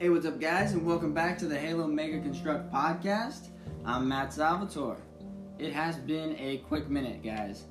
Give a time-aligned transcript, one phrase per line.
[0.00, 3.48] Hey, what's up, guys, and welcome back to the Halo Mega Construct podcast.
[3.84, 4.98] I'm Matt Salvatore.
[5.58, 7.64] It has been a quick minute, guys.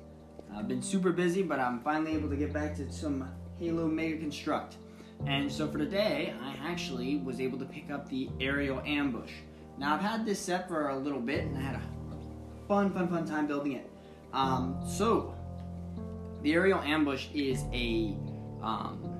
[0.54, 4.18] I've been super busy, but I'm finally able to get back to some Halo Mega
[4.18, 4.76] Construct.
[5.24, 9.32] And so for today, I actually was able to pick up the Aerial Ambush.
[9.78, 11.82] Now, I've had this set for a little bit, and I had a
[12.68, 13.90] fun, fun, fun time building it.
[14.34, 15.34] Um, so,
[16.42, 18.14] the Aerial Ambush is a
[18.60, 19.17] um,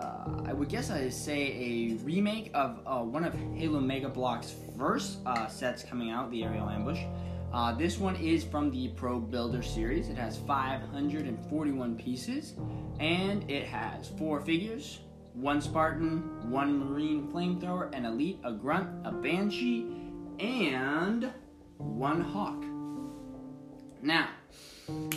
[0.00, 4.54] uh, I would guess I'd say a remake of uh, one of Halo Mega Bloks'
[4.76, 7.00] first uh, sets coming out, the Aerial Ambush.
[7.52, 10.08] Uh, this one is from the Pro Builder series.
[10.08, 12.54] It has 541 pieces,
[13.00, 15.00] and it has four figures,
[15.32, 19.86] one Spartan, one Marine Flamethrower, an Elite, a Grunt, a Banshee,
[20.38, 21.32] and
[21.78, 22.62] one Hawk.
[24.02, 24.28] Now,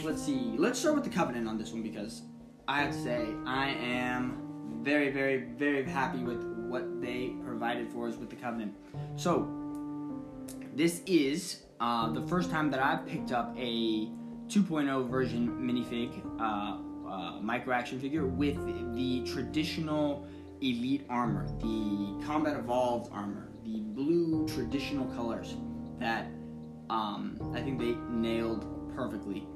[0.04, 0.54] let's see.
[0.58, 2.22] Let's start with the Covenant on this one because
[2.68, 4.49] I have to say I am
[4.82, 8.76] very, very, very happy with what they provided for us with the Covenant.
[9.16, 9.48] So,
[10.76, 14.08] this is uh, the first time that I've picked up a
[14.48, 16.78] 2.0 version minifig uh,
[17.10, 18.56] uh, micro action figure with
[18.96, 20.26] the traditional
[20.62, 25.56] elite armor, the combat evolved armor, the blue traditional colors
[26.00, 26.26] that
[26.90, 28.66] um, I think they nailed
[28.96, 29.48] perfectly.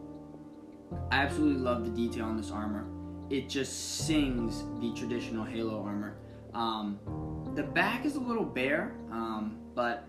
[1.12, 2.86] I absolutely love the detail on this armor
[3.34, 6.17] it just sings the traditional Halo armor.
[6.53, 7.00] Um,
[7.56, 10.08] the back is a little bare, um, but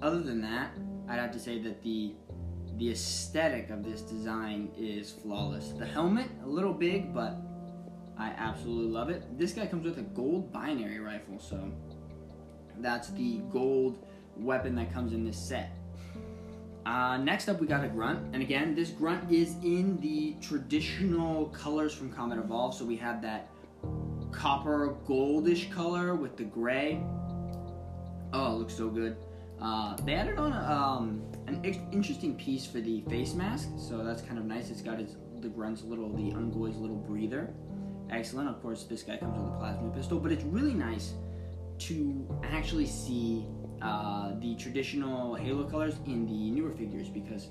[0.00, 0.72] other than that,
[1.06, 2.14] I'd have to say that the
[2.78, 5.72] the aesthetic of this design is flawless.
[5.72, 7.36] The helmet, a little big, but
[8.16, 9.38] I absolutely love it.
[9.38, 11.70] This guy comes with a gold binary rifle, so
[12.78, 15.76] that's the gold weapon that comes in this set.
[16.86, 21.46] Uh, next up, we got a grunt, and again, this grunt is in the traditional
[21.46, 22.74] colors from Combat Evolve.
[22.74, 23.50] So we have that
[24.32, 27.02] copper goldish color with the gray.
[28.32, 29.16] Oh, it looks so good.
[29.60, 34.38] Uh, they added on um, an interesting piece for the face mask, so that's kind
[34.38, 34.70] of nice.
[34.70, 37.52] It's got his, the grunt's little, the Ungoy's little breather.
[38.10, 38.48] Excellent.
[38.48, 41.12] Of course, this guy comes with a plasma pistol, but it's really nice
[41.80, 43.46] to actually see
[43.82, 47.48] uh, the traditional Halo colors in the newer figures because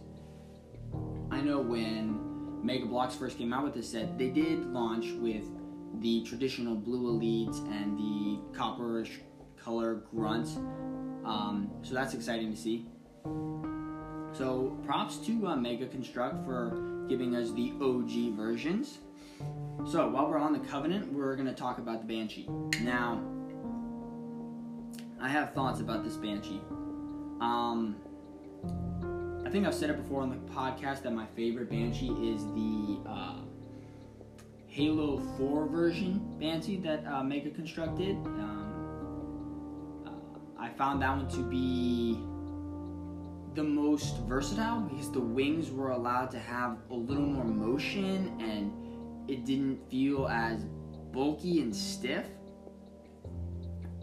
[1.31, 5.45] I know when Mega Bloks first came out with this set, they did launch with
[6.01, 9.17] the traditional blue elites and the copperish
[9.57, 10.57] color grunts.
[11.25, 12.87] Um, so that's exciting to see.
[14.33, 18.99] So props to uh, Mega Construct for giving us the OG versions.
[19.89, 22.47] So while we're on the Covenant, we're going to talk about the Banshee.
[22.81, 23.21] Now,
[25.21, 26.61] I have thoughts about this Banshee.
[27.41, 27.95] Um,
[29.45, 32.99] I think I've said it before on the podcast that my favorite Banshee is the
[33.09, 33.41] uh,
[34.67, 38.15] Halo 4 version Banshee that uh, Mega constructed.
[38.25, 42.19] Um, uh, I found that one to be
[43.55, 48.71] the most versatile because the wings were allowed to have a little more motion and
[49.29, 50.63] it didn't feel as
[51.11, 52.25] bulky and stiff.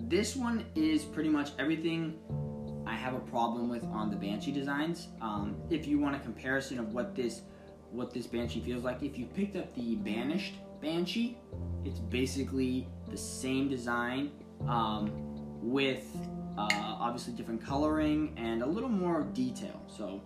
[0.09, 2.21] This one is pretty much everything
[2.87, 5.09] I have a problem with on the Banshee designs.
[5.21, 7.41] Um, if you want a comparison of what this
[7.91, 11.37] what this Banshee feels like, if you picked up the Banished Banshee,
[11.85, 14.31] it's basically the same design
[14.69, 15.11] um,
[15.61, 16.07] with
[16.57, 19.83] uh, obviously different coloring and a little more detail.
[19.89, 20.21] So,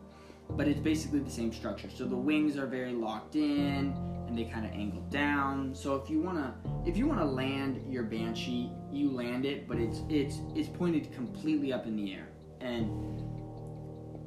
[0.50, 1.88] but it's basically the same structure.
[1.88, 3.94] So the wings are very locked in
[4.30, 5.74] and they kind of angle down.
[5.74, 6.54] So if you wanna
[6.86, 11.72] if you wanna land your banshee, you land it, but it's it's it's pointed completely
[11.72, 12.28] up in the air.
[12.60, 13.20] And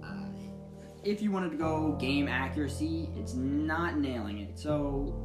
[0.03, 0.27] uh,
[1.03, 4.59] if you wanted to go game accuracy, it's not nailing it.
[4.59, 5.15] So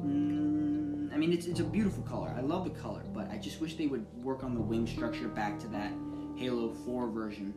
[0.00, 2.34] mm, I mean, it's it's a beautiful color.
[2.36, 5.28] I love the color, but I just wish they would work on the wing structure
[5.28, 5.92] back to that
[6.36, 7.54] Halo 4 version.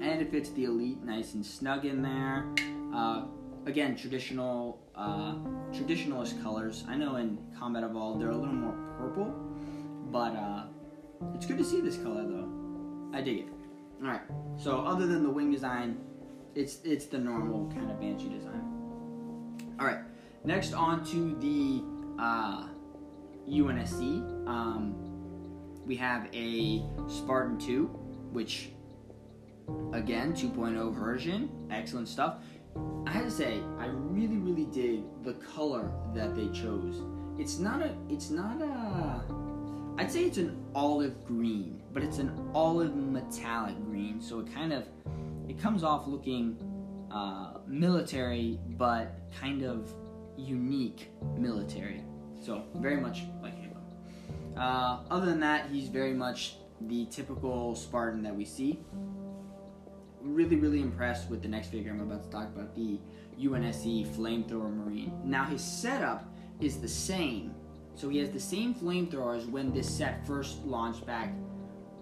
[0.00, 2.46] And it fits the Elite nice and snug in there.
[2.94, 3.24] Uh,
[3.66, 5.34] again, traditional uh,
[5.72, 6.84] traditionalist colors.
[6.88, 9.34] I know in Combat Evolved they're a little more purple,
[10.10, 10.64] but uh,
[11.34, 12.48] it's good to see this color though.
[13.14, 13.48] I dig it.
[14.02, 14.22] All right.
[14.56, 16.00] So other than the wing design,
[16.54, 18.62] it's it's the normal kind of banshee design.
[19.78, 20.00] All right.
[20.44, 21.82] Next on to the
[22.20, 22.66] uh,
[23.48, 24.48] UNSC.
[24.48, 24.96] Um,
[25.86, 27.86] we have a Spartan 2,
[28.32, 28.70] which
[29.92, 32.36] again 2.0 version, excellent stuff.
[33.12, 37.02] I had to say, I really, really dig the color that they chose.
[37.38, 39.22] It's not a, it's not a,
[39.98, 44.72] I'd say it's an olive green, but it's an olive metallic green, so it kind
[44.72, 44.88] of,
[45.46, 46.56] it comes off looking
[47.12, 49.92] uh, military, but kind of
[50.38, 52.02] unique military.
[52.40, 53.76] So very much like Halo.
[54.56, 58.80] Uh, other than that, he's very much the typical Spartan that we see.
[60.22, 62.98] Really, really impressed with the next figure I'm about to talk about, the
[63.40, 65.12] UNSC Flamethrower Marine.
[65.24, 67.54] Now, his setup is the same.
[67.94, 71.32] So he has the same flamethrower as when this set first launched back,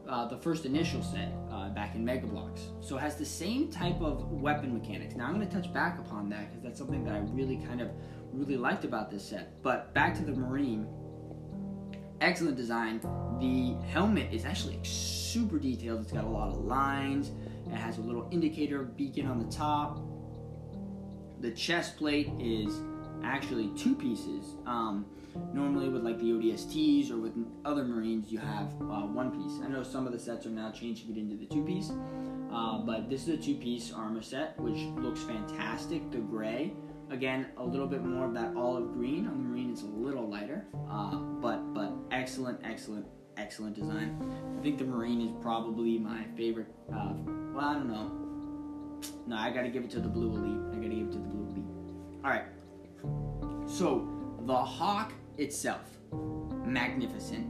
[0.08, 2.62] uh, the first initial set uh, back in Mega Bloks.
[2.80, 5.14] So it has the same type of weapon mechanics.
[5.14, 7.80] Now I'm going to touch back upon that because that's something that I really kind
[7.80, 7.90] of
[8.32, 9.62] really liked about this set.
[9.62, 10.86] But back to the Marine,
[12.20, 13.00] excellent design.
[13.40, 16.02] The helmet is actually super detailed.
[16.02, 17.32] It's got a lot of lines.
[17.72, 20.00] It has a little indicator beacon on the top.
[21.40, 22.80] The chest plate is
[23.24, 24.56] actually two pieces.
[24.66, 25.06] Um,
[25.52, 27.32] normally, with like the ODSTs or with
[27.64, 29.60] other Marines, you have uh, one piece.
[29.64, 31.90] I know some of the sets are now changing it into the two piece,
[32.52, 36.10] uh, but this is a two piece armor set, which looks fantastic.
[36.10, 36.72] The gray,
[37.10, 39.26] again, a little bit more of that olive green.
[39.26, 43.06] On the Marine, it's a little lighter, uh, but but excellent, excellent,
[43.40, 44.16] excellent design.
[44.58, 46.68] I think the Marine is probably my favorite.
[46.92, 47.12] Uh,
[47.54, 48.10] well, I don't know.
[49.26, 50.60] No, I gotta give it to the Blue Elite.
[50.72, 51.64] I gotta give it to the Blue Elite.
[52.24, 52.44] All right.
[53.66, 54.06] So
[54.46, 55.80] the Hawk itself,
[56.64, 57.46] magnificent,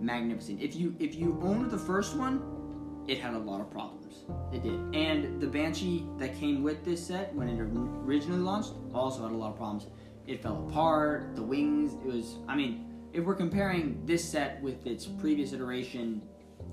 [0.00, 0.60] magnificent.
[0.60, 4.24] If you if you owned the first one, it had a lot of problems.
[4.52, 4.78] It did.
[4.94, 9.36] And the Banshee that came with this set when it originally launched also had a
[9.36, 9.86] lot of problems.
[10.26, 11.34] It fell apart.
[11.34, 11.94] The wings.
[11.94, 12.36] It was.
[12.46, 16.22] I mean, if we're comparing this set with its previous iteration,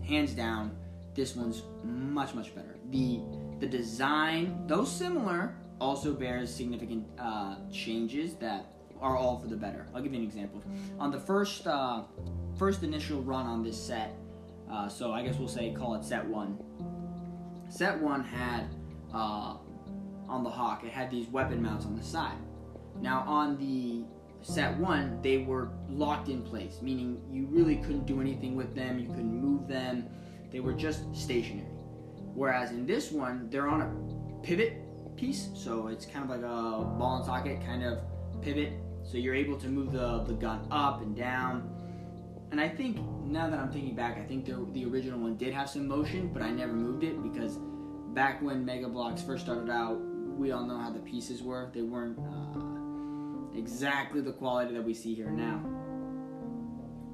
[0.07, 0.75] hands down,
[1.13, 2.77] this one's much much better.
[2.91, 3.21] The
[3.59, 9.87] the design, though similar, also bears significant uh, changes that are all for the better.
[9.93, 10.61] I'll give you an example.
[10.97, 12.03] On the first uh,
[12.57, 14.15] first initial run on this set,
[14.71, 16.57] uh, so I guess we'll say call it set one.
[17.69, 18.65] Set one had
[19.13, 19.57] uh,
[20.27, 22.37] on the Hawk, it had these weapon mounts on the side.
[23.01, 24.05] Now on the
[24.41, 28.99] set one, they were locked in place, meaning you really couldn't do anything with them,
[28.99, 30.07] you couldn't move them,
[30.51, 31.67] they were just stationary.
[32.33, 34.81] Whereas in this one, they're on a pivot
[35.17, 37.99] piece, so it's kind of like a ball and socket kind of
[38.41, 38.73] pivot.
[39.03, 41.69] So you're able to move the, the gun up and down.
[42.51, 45.53] And I think now that I'm thinking back, I think the, the original one did
[45.53, 47.57] have some motion, but I never moved it because
[48.13, 49.99] back when Mega Bloks first started out,
[50.37, 51.69] we all know how the pieces were.
[51.73, 52.68] They weren't uh,
[53.59, 55.61] exactly the quality that we see here now.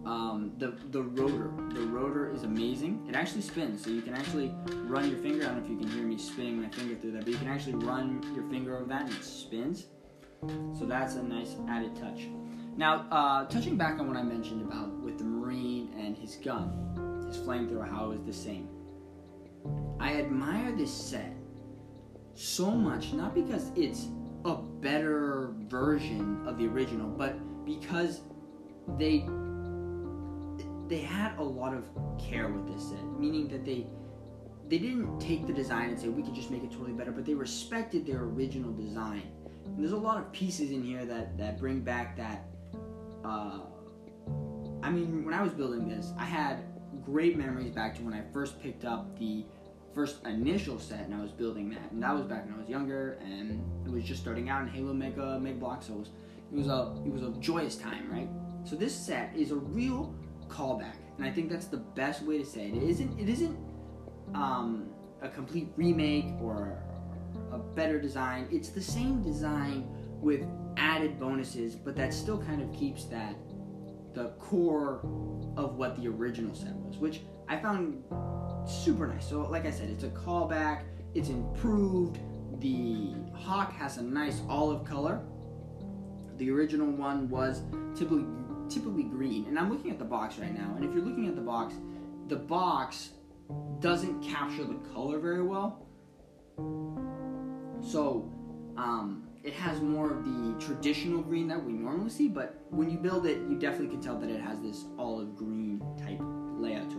[0.06, 3.06] Um, the the rotor, the rotor is amazing.
[3.10, 4.54] It actually spins, so you can actually
[4.86, 5.46] run your finger.
[5.46, 7.40] I don't know if you can hear me spinning my finger through that, but you
[7.40, 9.88] can actually run your finger over that and it spins.
[10.78, 12.28] So that's a nice added touch.
[12.78, 17.26] Now, uh, touching back on what I mentioned about with the Marine and his gun,
[17.26, 18.68] his flamethrower, how it was the same.
[20.00, 21.34] I admire this set
[22.36, 24.08] so much, not because it's
[24.46, 28.22] a better version of the original, but because
[28.98, 29.28] they
[30.88, 31.90] they had a lot of
[32.20, 33.88] care with this set, meaning that they
[34.70, 37.26] they didn't take the design and say we could just make it totally better, but
[37.26, 39.24] they respected their original design.
[39.66, 42.46] And there's a lot of pieces in here that that bring back that.
[43.24, 43.62] Uh,
[44.84, 46.64] I mean, when I was building this, I had
[47.04, 49.44] great memories back to when I first picked up the
[49.96, 52.70] first initial set and I was building that, and that was back when I was
[52.70, 56.10] younger and it was just starting out in Halo Mega Mega Bloks, so it was
[56.52, 58.30] it was a it was a joyous time, right?
[58.66, 60.14] So this set is a real
[60.50, 62.76] callback, and I think that's the best way to say it.
[62.76, 63.58] It isn't it isn't
[64.34, 64.90] um,
[65.22, 66.78] a complete remake or
[67.52, 68.48] a better design.
[68.52, 69.88] It's the same design
[70.22, 70.46] with
[70.78, 73.36] added bonuses, but that still kind of keeps that
[74.14, 75.02] the core
[75.58, 78.04] of what the original set was, which I found
[78.74, 79.28] super nice.
[79.28, 80.84] So, like I said, it's a callback.
[81.14, 82.20] It's improved.
[82.60, 85.22] The hawk has a nice olive color.
[86.38, 87.62] The original one was
[87.96, 88.26] typically
[88.68, 90.74] typically green, and I'm looking at the box right now.
[90.76, 91.76] And if you're looking at the box,
[92.28, 93.12] the box
[93.80, 95.86] doesn't capture the color very well.
[97.82, 98.32] So,
[98.78, 102.98] um, it has more of the traditional green that we normally see, but when you
[102.98, 106.20] build it, you definitely can tell that it has this olive green type
[106.58, 106.90] layout.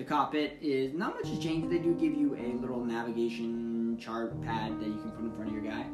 [0.00, 1.68] The cockpit is not much has changed.
[1.68, 5.48] They do give you a little navigation chart pad that you can put in front
[5.48, 5.84] of your guy.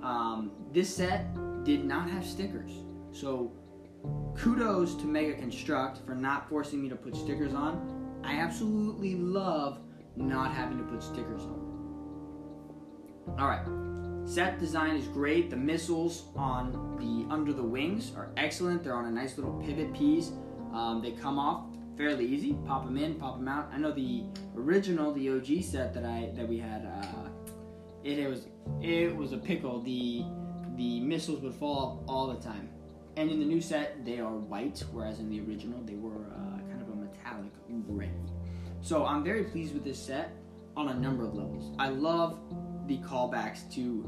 [0.00, 1.34] Um, this set
[1.64, 2.70] did not have stickers,
[3.10, 3.50] so
[4.36, 8.20] kudos to Mega Construct for not forcing me to put stickers on.
[8.22, 9.80] I absolutely love
[10.14, 11.58] not having to put stickers on.
[13.40, 13.66] Alright,
[14.24, 15.50] set design is great.
[15.50, 18.84] The missiles on the under the wings are excellent.
[18.84, 20.30] They're on a nice little pivot piece.
[20.72, 21.64] Um, they come off
[21.98, 22.56] fairly easy.
[22.66, 23.68] Pop them in, pop them out.
[23.70, 24.24] I know the
[24.56, 27.28] original, the OG set that I that we had, uh,
[28.02, 28.46] it, it was
[28.80, 29.82] it was a pickle.
[29.82, 30.24] The
[30.76, 32.70] the missiles would fall all the time
[33.18, 36.58] and in the new set, they are white, whereas in the original, they were uh,
[36.70, 37.50] kind of a metallic
[37.88, 38.12] gray.
[38.80, 40.30] So I'm very pleased with this set
[40.76, 41.74] on a number of levels.
[41.80, 42.38] I love
[42.86, 44.02] the callbacks to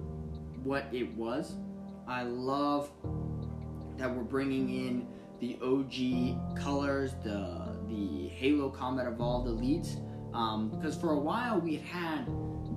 [0.63, 1.57] what it was.
[2.07, 2.89] I love
[3.97, 5.09] that we're bringing in
[5.41, 9.97] the OG colors, the the Halo Combat Evolved elites,
[10.35, 12.27] um, because for a while we had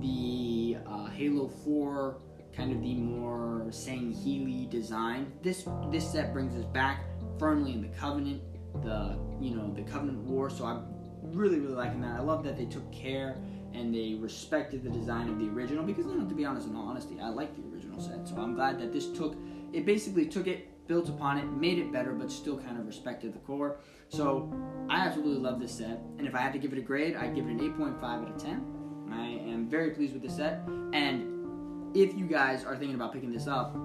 [0.00, 2.20] the uh, Halo 4
[2.56, 5.32] kind of the more Sangheili design.
[5.42, 7.04] This this set brings us back
[7.38, 8.42] firmly in the Covenant,
[8.82, 10.50] the you know the Covenant War.
[10.50, 10.84] So I'm
[11.22, 12.16] really really liking that.
[12.16, 13.36] I love that they took care
[13.72, 16.76] and they respected the design of the original because you know to be honest, in
[16.76, 18.28] all honesty, I like the original set.
[18.28, 19.36] So I'm glad that this took
[19.72, 23.34] it basically took it built upon it, made it better, but still kind of respected
[23.34, 23.78] the core.
[24.08, 24.52] So
[24.88, 27.34] I absolutely love this set, and if I had to give it a grade, I'd
[27.34, 28.64] give it an 8.5 out of 10.
[29.10, 30.60] I am very pleased with this set,
[30.92, 33.76] and if you guys are thinking about picking this up,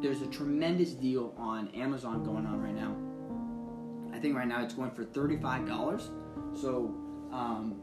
[0.00, 2.94] there's a tremendous deal on Amazon going on right now.
[4.14, 6.10] I think right now it's going for $35.
[6.60, 6.94] So
[7.32, 7.80] um,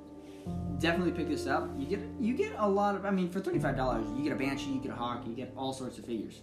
[0.79, 1.69] definitely pick this up.
[1.77, 3.05] You get you get a lot of.
[3.05, 5.33] I mean, for thirty five dollars, you get a banshee, you get a hawk, you
[5.33, 6.41] get all sorts of figures.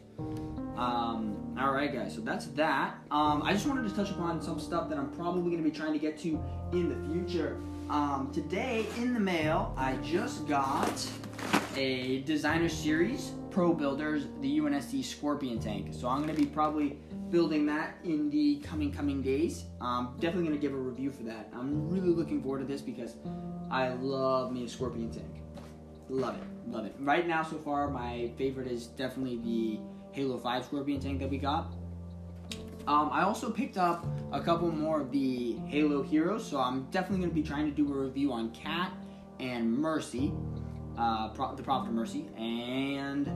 [0.76, 2.14] Um, all right, guys.
[2.14, 2.99] So that's that.
[3.11, 5.76] Um, I just wanted to touch upon some stuff that I'm probably going to be
[5.76, 6.40] trying to get to
[6.73, 7.59] in the future.
[7.90, 11.07] Um, today in the mail, I just got
[11.76, 15.88] a designer series pro builders the UNSC Scorpion tank.
[15.90, 16.96] So I'm going to be probably
[17.28, 19.64] building that in the coming coming days.
[19.80, 21.48] Um, definitely going to give a review for that.
[21.52, 23.16] I'm really looking forward to this because
[23.68, 25.42] I love me a Scorpion tank.
[26.08, 26.94] Love it, love it.
[27.00, 29.80] Right now, so far, my favorite is definitely the
[30.12, 31.72] Halo 5 Scorpion tank that we got.
[32.86, 37.26] Um, I also picked up a couple more of the Halo heroes, so I'm definitely
[37.26, 38.92] going to be trying to do a review on Cat
[39.40, 40.32] and Mercy,
[40.99, 43.31] uh, Pro- the Prophet of Mercy, and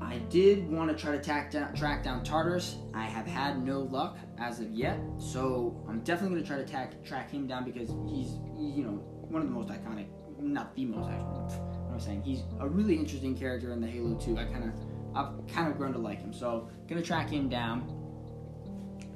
[0.00, 2.76] I did want to try to track down, track down Tartarus.
[2.94, 6.70] I have had no luck as of yet, so I'm definitely going to try to
[6.70, 10.06] track, track him down because he's, you know, one of the most iconic,
[10.40, 11.58] not the most actually.
[11.58, 14.38] What I'm saying, he's a really interesting character in the Halo 2.
[14.38, 14.72] I kind of,
[15.16, 17.94] I've kind of grown to like him, so gonna track him down.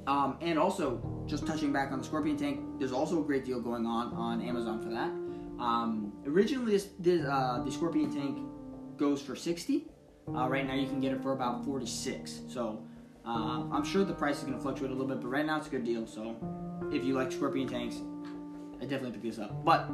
[0.08, 3.60] Um, and also, just touching back on the Scorpion tank, there's also a great deal
[3.60, 5.12] going on on Amazon for that.
[5.58, 8.38] Um, originally, this, this uh, the Scorpion tank
[8.98, 9.88] goes for 60
[10.28, 12.42] uh, right now, you can get it for about 46.
[12.48, 12.84] So
[13.26, 15.58] uh, I'm sure the price is going to fluctuate a little bit, but right now
[15.58, 16.06] it's a good deal.
[16.06, 16.36] So
[16.92, 17.96] if you like Scorpion tanks,
[18.80, 19.64] I definitely pick this up.
[19.64, 19.88] But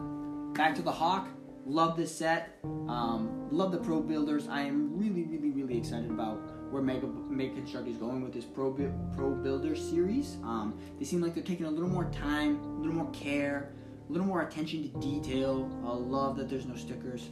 [0.54, 1.28] back to the Hawk.
[1.66, 2.58] Love this set.
[2.64, 4.48] Um, love the Pro Builders.
[4.48, 8.46] I am really, really, really excited about where Mega Mega Construct is going with this
[8.46, 8.72] Pro
[9.14, 10.36] Pro Builder series.
[10.44, 13.74] Um, they seem like they're taking a little more time, a little more care,
[14.08, 15.70] a little more attention to detail.
[15.84, 17.28] I love that there's no stickers.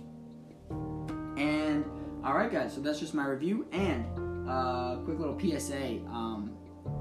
[1.37, 1.85] And
[2.25, 2.75] all right, guys.
[2.75, 4.04] So that's just my review and
[4.49, 6.00] uh, quick little PSA.
[6.11, 6.56] Um,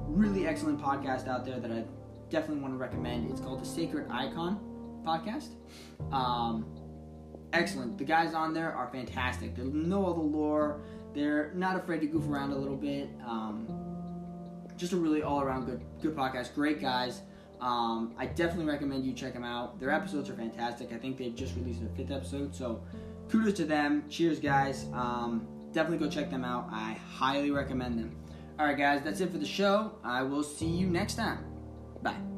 [0.08, 1.84] really excellent podcast out there that I
[2.30, 3.30] definitely want to recommend.
[3.30, 4.60] It's called the Sacred Icon
[5.06, 5.50] podcast.
[6.12, 6.66] Um,
[7.54, 7.98] excellent.
[7.98, 9.56] The guys on there are fantastic.
[9.56, 10.82] They know all the lore.
[11.14, 13.10] They're not afraid to goof around a little bit.
[13.26, 13.68] Um,
[14.78, 16.54] just a really all-around good good podcast.
[16.54, 17.22] Great guys.
[17.62, 19.80] Um, I definitely recommend you check them out.
[19.80, 20.94] Their episodes are fantastic.
[20.94, 22.82] I think they've just released their fifth episode, so
[23.30, 24.04] kudos to them.
[24.10, 24.86] Cheers, guys.
[24.94, 26.68] Um, definitely go check them out.
[26.72, 28.16] I highly recommend them.
[28.60, 29.98] All right, guys, that's it for the show.
[30.04, 31.46] I will see you next time.
[32.02, 32.35] Bye.